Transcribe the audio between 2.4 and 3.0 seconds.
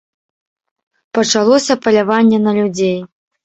на людзей.